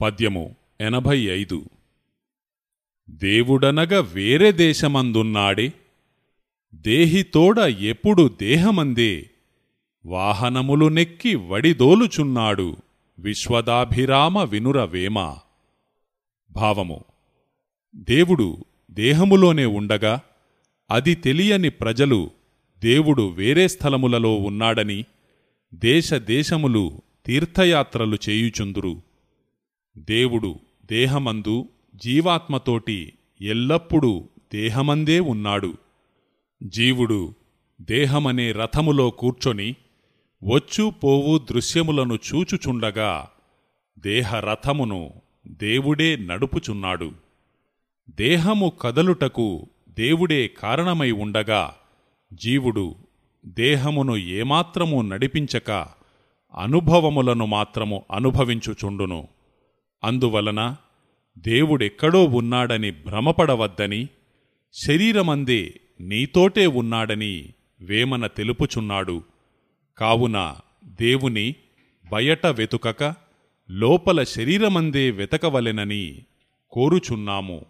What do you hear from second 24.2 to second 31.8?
ఉన్నాడని దేశదేశములు తీర్థయాత్రలు చేయుచుందురు. దేవుడు దేహమందు